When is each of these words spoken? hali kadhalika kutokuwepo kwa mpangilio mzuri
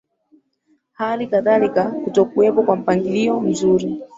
hali 0.93 1.27
kadhalika 1.27 1.83
kutokuwepo 1.85 2.63
kwa 2.63 2.75
mpangilio 2.75 3.39
mzuri 3.39 4.01